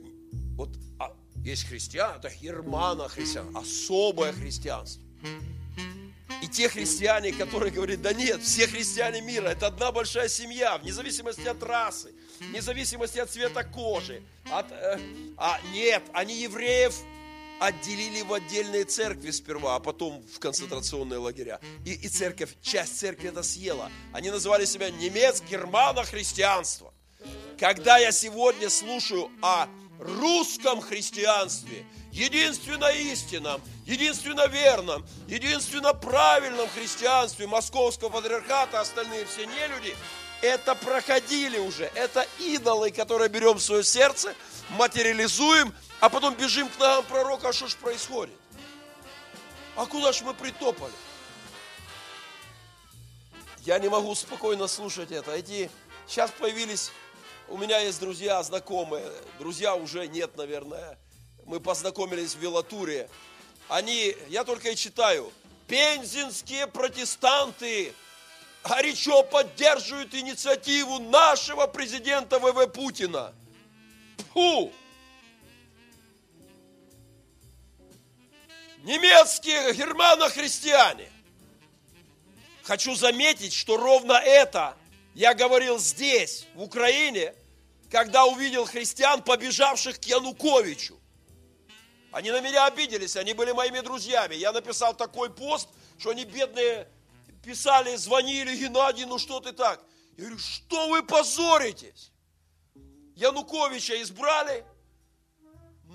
[0.55, 5.01] Вот а, есть христиан, это германо-христиан, особое христианство.
[6.43, 10.93] И те христиане, которые говорят, да нет, все христиане мира, это одна большая семья, вне
[10.93, 14.21] зависимости от расы, вне зависимости от цвета кожи.
[14.51, 14.99] От, э,
[15.35, 16.95] а нет, они евреев
[17.59, 21.59] отделили в отдельные церкви сперва, а потом в концентрационные лагеря.
[21.85, 23.91] И, и церковь, часть церкви это съела.
[24.13, 26.93] Они называли себя немец, германо, христианство.
[27.59, 29.67] Когда я сегодня слушаю о
[29.99, 39.95] русском христианстве, единственно истинном, единственно верном, единственно правильном христианстве Московского патриархата, остальные все не люди,
[40.43, 41.91] это проходили уже.
[41.95, 44.35] Это идолы, которые берем в свое сердце,
[44.69, 48.35] материализуем– а потом бежим к ногам пророка, а что ж происходит?
[49.75, 50.93] А куда ж мы притопали?
[53.65, 55.31] Я не могу спокойно слушать это.
[55.31, 55.69] Эти
[56.07, 56.91] сейчас появились,
[57.47, 59.05] у меня есть друзья, знакомые,
[59.39, 60.97] друзья уже нет, наверное.
[61.45, 63.09] Мы познакомились в Велатуре.
[63.67, 65.31] Они, я только и читаю,
[65.67, 67.93] пензенские протестанты
[68.63, 73.33] горячо поддерживают инициативу нашего президента ВВ Путина.
[74.33, 74.71] Фу!
[78.83, 81.09] Немецкие германо-христиане.
[82.63, 84.75] Хочу заметить, что ровно это
[85.15, 87.33] я говорил здесь, в Украине,
[87.89, 90.99] когда увидел христиан, побежавших к Януковичу.
[92.11, 94.35] Они на меня обиделись, они были моими друзьями.
[94.35, 96.87] Я написал такой пост, что они бедные
[97.43, 99.81] писали, звонили, Геннадий, ну что ты так?
[100.17, 102.11] Я говорю, что вы позоритесь?
[103.15, 104.63] Януковича избрали,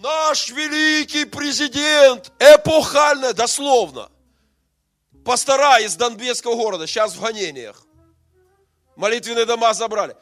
[0.01, 4.11] наш великий президент, эпохально, дословно,
[5.25, 7.83] пастора из Донбесского города, сейчас в гонениях.
[8.97, 10.17] Молитвенные дома забрали.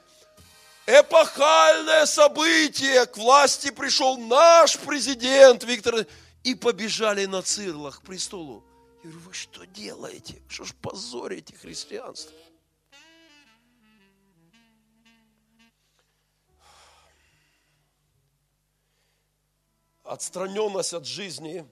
[0.86, 6.06] Эпохальное событие, к власти пришел наш президент Виктор,
[6.42, 8.64] и побежали на цирлах к престолу.
[9.02, 10.42] Я говорю, вы что делаете?
[10.48, 12.32] Что ж позорите христианство?
[20.10, 21.64] Отстраненность от жизни,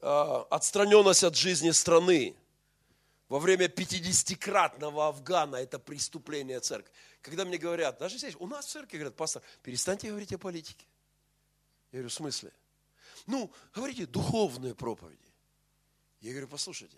[0.00, 2.34] а, отстраненность от жизни страны
[3.28, 6.90] во время 50-кратного Афгана это преступление церкви.
[7.20, 10.86] Когда мне говорят, даже здесь, у нас в церкви говорят, пастор, перестаньте говорить о политике.
[11.92, 12.50] Я говорю, в смысле?
[13.26, 15.20] Ну, говорите духовные проповеди.
[16.22, 16.96] Я говорю, послушайте,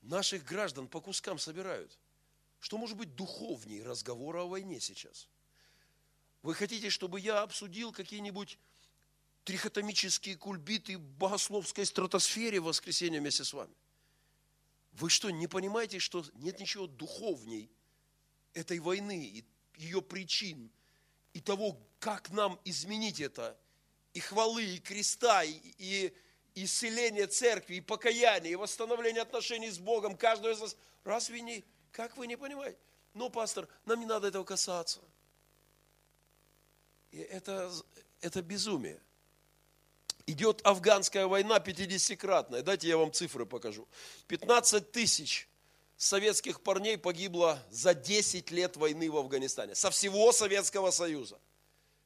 [0.00, 1.98] наших граждан по кускам собирают.
[2.58, 5.28] Что может быть духовнее разговора о войне сейчас?
[6.44, 8.58] Вы хотите, чтобы я обсудил какие-нибудь
[9.44, 13.72] трихотомические кульбиты в богословской стратосфере в воскресенье вместе с вами?
[14.92, 17.70] Вы что, не понимаете, что нет ничего духовней
[18.52, 19.44] этой войны и
[19.78, 20.70] ее причин,
[21.32, 23.58] и того, как нам изменить это,
[24.12, 26.14] и хвалы, и креста, и, и
[26.54, 30.76] исцеление церкви, и покаяние, и восстановление отношений с Богом каждого из нас.
[31.04, 31.64] Разве не?
[31.90, 32.76] Как вы не понимаете?
[33.14, 35.00] Но, пастор, нам не надо этого касаться.
[37.22, 37.72] Это,
[38.20, 39.00] это безумие.
[40.26, 42.62] Идет афганская война 50-кратная.
[42.62, 43.86] Дайте я вам цифры покажу.
[44.28, 45.48] 15 тысяч
[45.96, 49.74] советских парней погибло за 10 лет войны в Афганистане.
[49.74, 51.38] Со всего Советского Союза.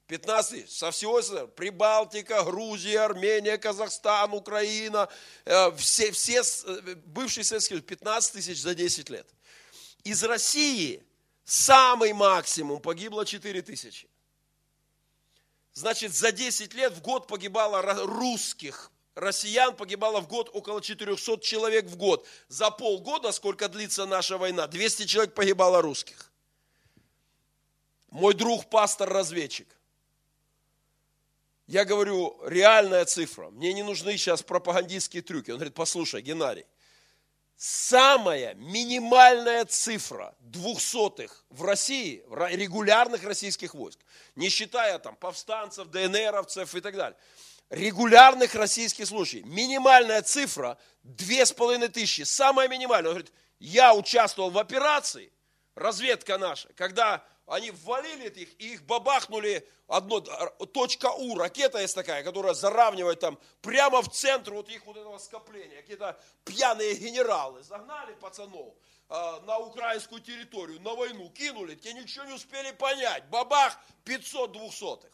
[0.09, 0.77] 15 тысяч.
[0.77, 5.09] Со всего Прибалтика, Грузия, Армения, Казахстан, Украина.
[5.45, 7.89] Э, все, все э, бывшие Советские Союз.
[7.89, 9.29] 15 тысяч за 10 лет.
[10.03, 11.05] Из России
[11.45, 14.08] самый максимум погибло 4 тысячи.
[15.79, 21.85] Значит, за 10 лет в год погибало русских, россиян погибало в год около 400 человек
[21.85, 22.27] в год.
[22.49, 26.33] За полгода, сколько длится наша война, 200 человек погибало русских.
[28.11, 29.69] Мой друг пастор-разведчик.
[31.69, 33.49] Я говорю, реальная цифра.
[33.51, 35.53] Мне не нужны сейчас пропагандистские трюки.
[35.53, 36.67] Он говорит, послушай, Геннадий,
[37.59, 43.99] самая минимальная цифра двухсотых в России, регулярных российских войск,
[44.37, 47.19] не считая там повстанцев, ДНРовцев и так далее,
[47.69, 53.11] регулярных российских случаев, минимальная цифра две с половиной тысячи, самая минимальная.
[53.11, 55.33] Он говорит, я участвовал в операции,
[55.75, 62.23] разведка наша, когда они ввалили их, и их бабахнули одно, точка У, ракета есть такая,
[62.23, 65.81] которая заравнивает там прямо в центр вот их вот этого скопления.
[65.81, 68.75] Какие-то пьяные генералы загнали пацанов
[69.09, 73.25] э, на украинскую территорию, на войну, кинули, те ничего не успели понять.
[73.29, 75.13] Бабах 500 двухсотых.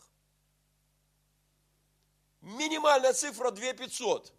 [2.40, 4.33] Минимальная цифра 2500.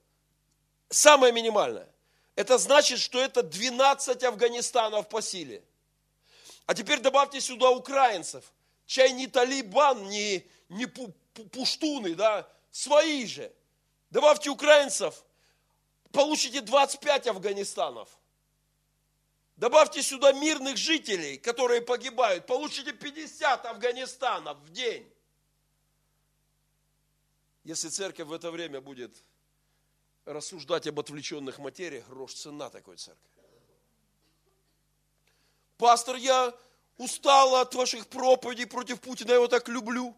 [0.89, 1.89] Самая минимальная.
[2.35, 5.63] Это значит, что это 12 Афганистанов по силе.
[6.65, 8.51] А теперь добавьте сюда украинцев.
[8.85, 13.51] Чай не талибан, не, не пуштуны, да, свои же.
[14.09, 15.23] Добавьте украинцев,
[16.11, 18.09] получите 25 Афганистанов.
[19.57, 25.09] Добавьте сюда мирных жителей, которые погибают, получите 50 Афганистанов в день.
[27.63, 29.15] Если церковь в это время будет
[30.25, 33.34] рассуждать об отвлеченных материях, грош цена такой церкви.
[35.77, 36.53] Пастор, я
[36.97, 40.15] устала от ваших проповедей против Путина, я его так люблю.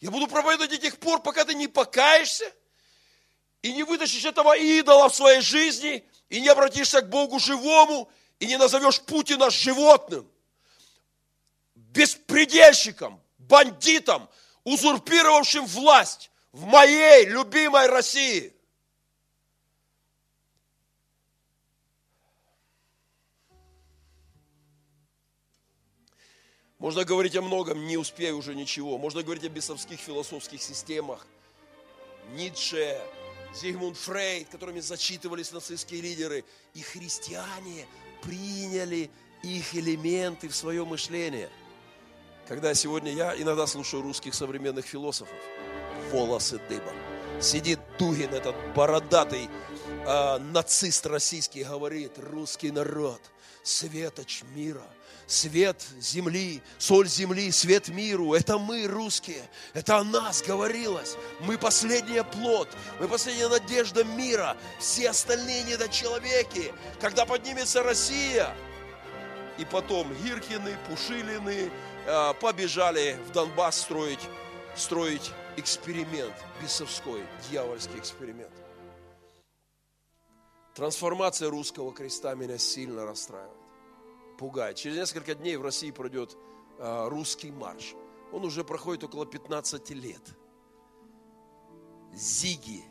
[0.00, 2.50] Я буду проповедовать до тех пор, пока ты не покаешься
[3.62, 8.46] и не вытащишь этого идола в своей жизни, и не обратишься к Богу живому, и
[8.46, 10.30] не назовешь Путина животным,
[11.74, 14.28] беспредельщиком, бандитом,
[14.64, 18.54] узурпировавшим власть в моей любимой России–
[26.78, 28.98] Можно говорить о многом, не успею уже ничего.
[28.98, 31.26] Можно говорить о бесовских философских системах.
[32.34, 33.00] Ницше,
[33.54, 36.44] Зигмунд Фрейд, которыми зачитывались нацистские лидеры.
[36.74, 37.86] И христиане
[38.22, 39.10] приняли
[39.42, 41.50] их элементы в свое мышление.
[42.46, 45.36] Когда сегодня я иногда слушаю русских современных философов,
[46.12, 46.94] волосы дыбом.
[47.40, 49.48] Сидит Дугин, этот бородатый
[50.06, 53.20] э, нацист российский, говорит, русский народ,
[53.68, 54.86] светоч мира–
[55.28, 58.34] свет земли, соль земли, свет миру.
[58.34, 59.42] Это мы, русские.
[59.74, 61.16] Это о нас говорилось.
[61.40, 62.68] Мы последняя плод.
[62.98, 64.56] Мы последняя надежда мира.
[64.80, 66.72] Все остальные недочеловеки.
[67.00, 68.52] Когда поднимется Россия,
[69.58, 71.70] и потом Гиркины, Пушилины
[72.06, 74.20] э, побежали в Донбасс строить,
[74.76, 78.52] строить эксперимент, бесовской, дьявольский эксперимент.
[80.74, 83.57] Трансформация русского креста меня сильно расстраивает,
[84.38, 84.76] пугает.
[84.76, 86.36] Через несколько дней в России пройдет
[86.78, 87.94] э, русский марш.
[88.32, 90.22] Он уже проходит около 15 лет.
[92.14, 92.82] Зиги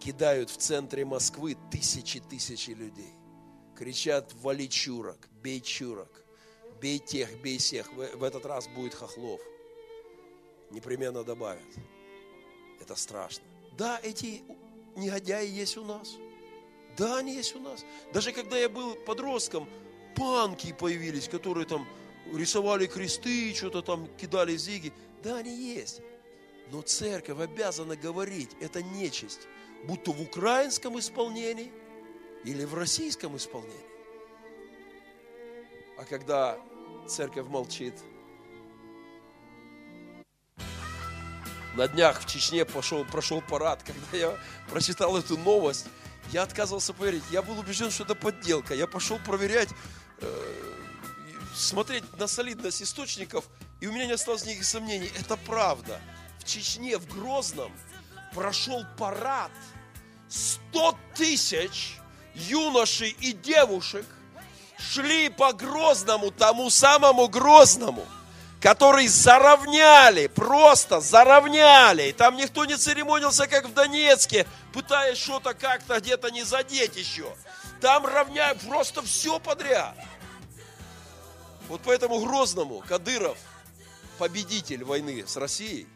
[0.00, 3.12] кидают в центре Москвы тысячи-тысячи людей.
[3.76, 6.24] Кричат, вали чурок, бей чурок,
[6.80, 7.92] бей тех, бей всех.
[7.92, 9.40] В, в этот раз будет хохлов.
[10.70, 11.68] Непременно добавят.
[12.80, 13.44] Это страшно.
[13.76, 14.42] Да, эти
[14.96, 16.16] негодяи есть у нас.
[16.96, 17.84] Да, они есть у нас.
[18.12, 19.68] Даже когда я был подростком,
[20.16, 21.86] панки появились, которые там
[22.32, 24.92] рисовали кресты, что-то там кидали зиги.
[25.22, 26.00] Да, они есть.
[26.70, 29.46] Но церковь обязана говорить, это нечисть,
[29.84, 31.70] будто в украинском исполнении
[32.44, 33.76] или в российском исполнении.
[35.98, 36.58] А когда
[37.06, 37.94] церковь молчит,
[41.74, 44.38] на днях в Чечне пошел, прошел парад, когда я
[44.70, 45.86] прочитал эту новость,
[46.30, 47.22] я отказывался поверить.
[47.30, 48.74] Я был убежден, что это подделка.
[48.74, 49.68] Я пошел проверять,
[51.54, 53.44] смотреть на солидность источников,
[53.80, 55.10] и у меня не осталось никаких сомнений.
[55.18, 56.00] Это правда.
[56.38, 57.72] В Чечне, в Грозном
[58.34, 59.50] прошел парад
[60.28, 61.96] 100 тысяч
[62.34, 64.06] юношей и девушек
[64.78, 68.06] шли по Грозному, тому самому Грозному–
[68.62, 72.04] который заровняли, просто заровняли.
[72.04, 77.26] И там никто не церемонился, как в Донецке, пытаясь что-то как-то где-то не задеть еще.
[77.80, 79.96] Там равняют просто все подряд.
[81.72, 83.38] Вот поэтому Грозному Кадыров,
[84.18, 85.86] победитель войны с Россией,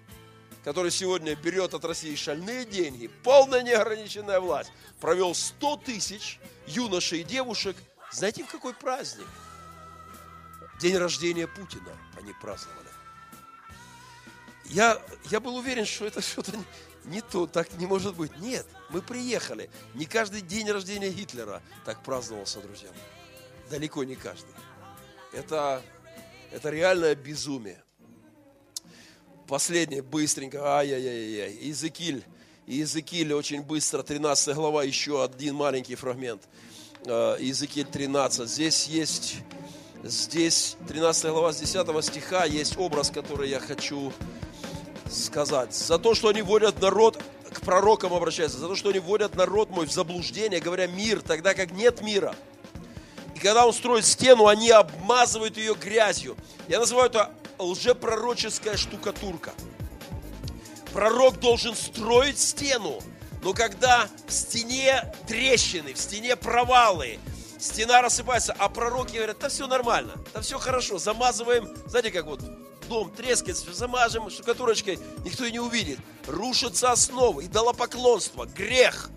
[0.65, 4.73] который сегодня берет от России шальные деньги, полная неограниченная власть,
[5.03, 7.77] провел 100 тысяч юношей и девушек,
[8.11, 9.27] знаете, в какой праздник?
[10.81, 12.89] День рождения Путина они праздновали.
[14.65, 14.99] Я,
[15.31, 16.53] я был уверен, что это что-то
[17.05, 18.35] не то, так не может быть.
[18.39, 19.69] Нет, мы приехали.
[19.93, 22.89] Не каждый день рождения Гитлера так праздновался, друзья.
[23.69, 24.55] Далеко не каждый.
[25.37, 25.83] Это,
[26.51, 27.83] это реальное безумие.
[29.47, 31.53] Последнее, быстренько, ай-яй-яй-яй.
[31.61, 32.25] Иезекииль,
[32.67, 36.43] Иезекииль очень быстро, 13 глава, еще один маленький фрагмент.
[37.05, 38.49] Э, Иезекииль 13.
[38.49, 39.37] Здесь есть
[40.05, 44.15] здесь 13 глава с 10 стиха есть образ, который я хочу
[45.11, 45.75] сказать.
[45.75, 47.23] За то, что они вводят народ,
[47.53, 51.53] к пророкам обращаются, за то, что они вводят народ мой в заблуждение, говоря мир, тогда
[51.53, 52.35] как нет мира.
[53.37, 56.39] И когда он строит стену, они обмазывают ее грязью.
[56.69, 59.53] Я называю это лжепророческая штукатурка.
[60.95, 62.99] Пророк должен строить стену,
[63.43, 67.19] но когда в стене трещины, в стене провалы,
[67.59, 72.41] стена рассыпается, а пророки говорят, да все нормально, да все хорошо, замазываем, знаете, как вот
[72.89, 75.99] дом трескается, замажем штукатурочкой, никто и не увидит.
[76.27, 79.11] Рушатся основы, идолопоклонство, грех.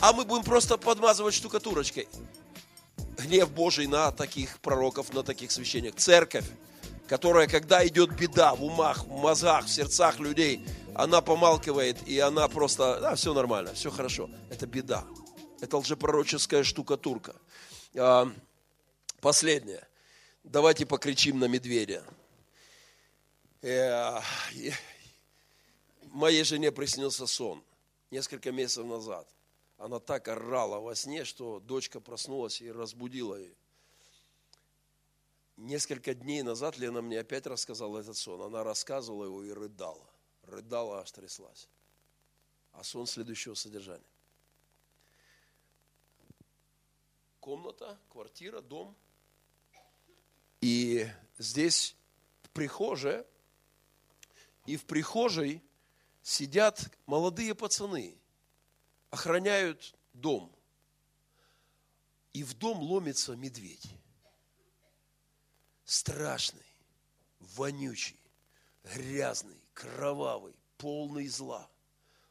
[0.00, 2.08] А мы будем просто подмазывать штукатурочкой.
[3.20, 6.00] Гнев Божий на таких пророков, на таких священников.
[6.00, 6.46] Церковь,
[7.08, 10.64] которая, когда идет беда в умах, в мозгах, в сердцах людей,
[10.94, 14.30] она помалкивает, и она просто, да, все нормально, все хорошо.
[14.50, 15.04] Это беда.
[15.60, 17.34] Это лжепророческая штукатурка.
[17.96, 18.30] А,
[19.20, 19.86] последнее.
[20.44, 22.02] Давайте покричим на медведя.
[23.62, 24.20] Э,
[26.04, 27.62] моей жене приснился сон
[28.10, 29.26] несколько месяцев назад.
[29.80, 33.56] Она так орала во сне, что дочка проснулась и разбудила ее.
[35.56, 38.40] Несколько дней назад Лена мне опять рассказала этот сон.
[38.42, 40.08] Она рассказывала его и рыдала.
[40.44, 41.68] Рыдала, аж тряслась.
[42.72, 44.04] А сон следующего содержания.
[47.40, 48.94] комната, квартира, дом.
[50.60, 51.08] И
[51.38, 51.96] здесь
[52.52, 53.26] прихожая,
[54.66, 55.62] и в прихожей
[56.22, 58.19] сидят молодые пацаны,
[59.10, 60.54] охраняют дом.
[62.32, 63.90] И в дом ломится медведь.
[65.84, 66.66] Страшный,
[67.40, 68.20] вонючий,
[68.84, 71.68] грязный, кровавый, полный зла.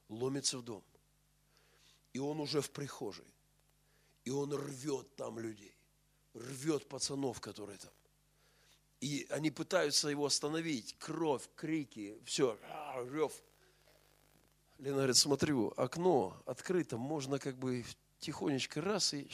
[0.07, 0.83] Ломится в дом.
[2.13, 3.27] И он уже в прихожей.
[4.23, 5.75] И он рвет там людей,
[6.33, 7.91] рвет пацанов, которые там.
[9.01, 10.95] И они пытаются его остановить.
[10.97, 12.57] Кровь, крики, все,
[13.11, 13.41] рев.
[14.79, 17.85] Лена говорит, смотрю, окно открыто, можно как бы
[18.19, 19.29] тихонечко раз и...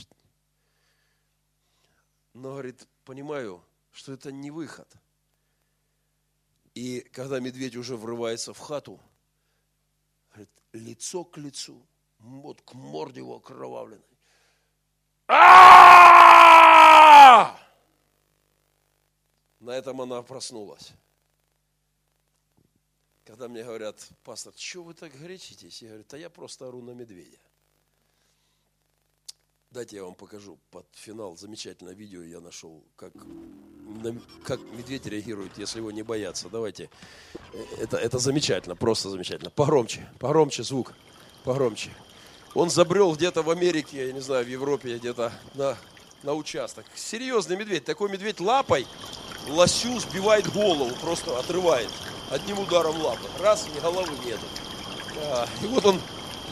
[2.34, 4.92] Но, говорит, понимаю, что это не выход.
[6.74, 9.00] И когда медведь уже врывается в хату,
[10.32, 11.86] говорит, лицо к лицу,
[12.18, 14.04] вот к морде его окровавленной.
[19.60, 20.92] На этом она проснулась.
[23.26, 25.82] Когда мне говорят, пастор, что вы так горячитесь?
[25.82, 27.40] Я говорю, да я просто ору на медведя.
[29.72, 33.12] Дайте я вам покажу под финал замечательное видео я нашел, как,
[34.46, 36.50] как медведь реагирует, если его не боятся.
[36.50, 36.90] Давайте.
[37.80, 39.50] Это, это замечательно, просто замечательно.
[39.50, 40.94] Погромче, погромче звук,
[41.44, 41.92] погромче.
[42.54, 45.78] Он забрел где-то в Америке, я не знаю, в Европе где-то на,
[46.24, 46.86] на участок.
[46.96, 47.84] Серьезный медведь.
[47.84, 48.88] Такой медведь лапой
[49.50, 51.92] лосю сбивает голову, просто отрывает
[52.32, 53.28] одним ударом лапы.
[53.42, 54.46] Раз, ни головы нету.
[55.32, 56.00] А, и вот он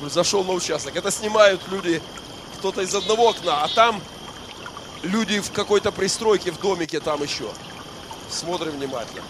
[0.10, 0.96] зашел на участок.
[0.96, 2.02] Это снимают люди
[2.58, 4.02] кто-то из одного окна, а там
[5.02, 7.50] люди в какой-то пристройке, в домике там еще.
[8.30, 9.24] Смотрим внимательно.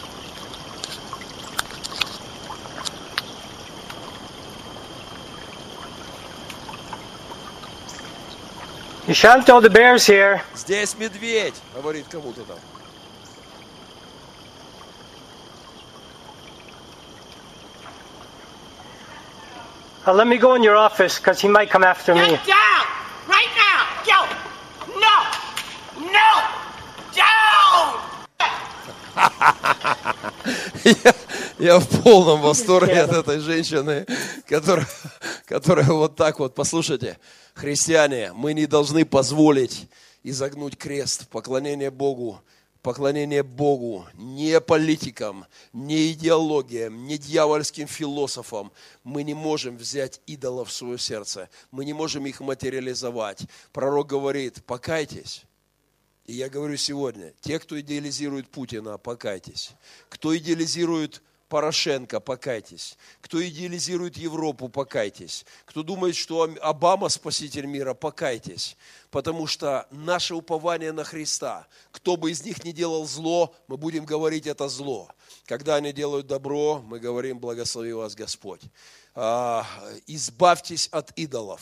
[9.06, 10.40] You shan't tell the bears here.
[10.56, 12.58] Здесь медведь, говорит кому-то там.
[20.06, 22.28] Uh, let me go in your office because he might come after me.
[22.28, 22.86] Get down!
[23.26, 23.88] Right now!
[24.04, 24.28] Go!
[25.00, 25.16] No!
[26.12, 26.30] No!
[27.16, 28.04] Down!
[31.60, 34.06] Я в полном восторге от этой женщины,
[34.46, 34.88] которая,
[35.46, 37.18] которая вот так вот, послушайте,
[37.54, 39.88] христиане, мы не должны позволить
[40.24, 42.42] изогнуть крест, поклонение Богу,
[42.84, 48.72] поклонение Богу, не политикам, не идеологиям, не дьявольским философам.
[49.04, 51.50] Мы не можем взять идолов в свое сердце.
[51.72, 53.44] Мы не можем их материализовать.
[53.72, 55.46] Пророк говорит, покайтесь.
[56.26, 59.72] И я говорю сегодня, те, кто идеализирует Путина, покайтесь.
[60.10, 61.22] Кто идеализирует
[61.54, 62.98] Порошенко, покайтесь.
[63.22, 65.46] Кто идеализирует Европу, покайтесь.
[65.66, 68.76] Кто думает, что Обама спаситель мира, покайтесь.
[69.12, 74.04] Потому что наше упование на Христа, кто бы из них не делал зло, мы будем
[74.04, 75.12] говорить это зло.
[75.46, 78.62] Когда они делают добро, мы говорим, благослови вас Господь.
[79.14, 79.64] А,
[80.08, 81.62] избавьтесь от идолов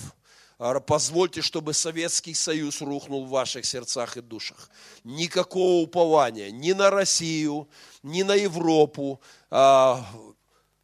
[0.86, 4.70] позвольте, чтобы Советский Союз рухнул в ваших сердцах и душах.
[5.04, 7.68] Никакого упования ни на Россию,
[8.04, 9.20] ни на Европу.
[9.50, 10.06] А,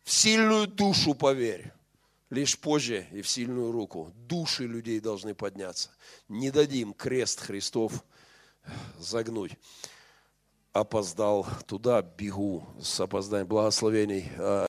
[0.04, 1.72] в сильную душу поверь.
[2.32, 4.12] Лишь позже и в сильную руку.
[4.28, 5.90] Души людей должны подняться.
[6.28, 8.04] Не дадим крест Христов
[8.98, 9.52] загнуть.
[10.74, 14.32] Опоздал туда, бегу с опозданием благословений.